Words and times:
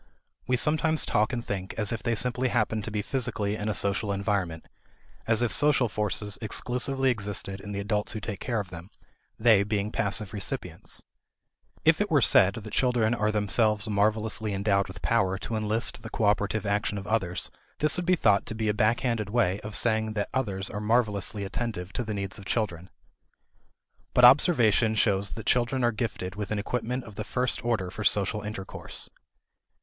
We 0.47 0.55
sometimes 0.57 1.05
talk 1.05 1.31
and 1.31 1.45
think 1.45 1.75
as 1.77 1.91
if 1.91 2.01
they 2.01 2.15
simply 2.15 2.47
happened 2.47 2.83
to 2.85 2.91
be 2.91 3.03
physically 3.03 3.55
in 3.55 3.69
a 3.69 3.75
social 3.75 4.11
environment; 4.11 4.67
as 5.27 5.43
if 5.43 5.51
social 5.53 5.87
forces 5.87 6.39
exclusively 6.41 7.11
existed 7.11 7.61
in 7.61 7.71
the 7.71 7.79
adults 7.81 8.13
who 8.13 8.19
take 8.19 8.39
care 8.39 8.59
of 8.59 8.71
them, 8.71 8.89
they 9.37 9.61
being 9.61 9.91
passive 9.91 10.33
recipients. 10.33 11.03
If 11.85 12.01
it 12.01 12.09
were 12.09 12.19
said 12.23 12.55
that 12.55 12.73
children 12.73 13.13
are 13.13 13.29
themselves 13.31 13.87
marvelously 13.87 14.55
endowed 14.55 14.87
with 14.87 15.03
power 15.03 15.37
to 15.37 15.55
enlist 15.55 16.01
the 16.01 16.09
cooperative 16.09 16.65
attention 16.65 16.97
of 16.97 17.05
others, 17.05 17.51
this 17.77 17.95
would 17.95 18.07
be 18.07 18.15
thought 18.15 18.47
to 18.47 18.55
be 18.55 18.69
a 18.69 18.73
backhanded 18.73 19.29
way 19.29 19.59
of 19.59 19.75
saying 19.75 20.13
that 20.13 20.29
others 20.33 20.67
are 20.67 20.81
marvelously 20.81 21.43
attentive 21.43 21.93
to 21.93 22.03
the 22.03 22.15
needs 22.15 22.39
of 22.39 22.45
children. 22.45 22.89
But 24.15 24.25
observation 24.25 24.95
shows 24.95 25.33
that 25.33 25.45
children 25.45 25.83
are 25.83 25.91
gifted 25.91 26.33
with 26.33 26.49
an 26.49 26.57
equipment 26.57 27.03
of 27.03 27.13
the 27.13 27.23
first 27.23 27.63
order 27.63 27.91
for 27.91 28.03
social 28.03 28.41
intercourse. 28.41 29.07